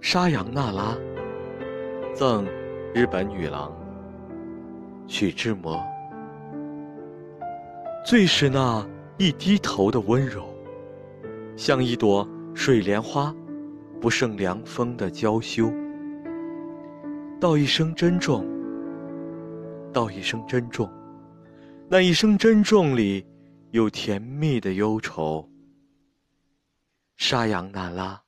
[0.00, 0.96] 沙扬娜拉，
[2.14, 2.46] 赠
[2.94, 3.72] 日本女郎
[5.06, 5.78] 许志摩。
[8.06, 8.86] 最是那
[9.18, 10.48] 一低头的温柔，
[11.56, 13.34] 像一朵水莲花，
[14.00, 15.70] 不胜凉风的娇羞。
[17.40, 18.46] 道一声珍重，
[19.92, 20.88] 道一声珍重，
[21.88, 23.26] 那一声珍重里
[23.72, 25.46] 有甜蜜的忧愁。
[27.16, 28.22] 沙扬娜拉。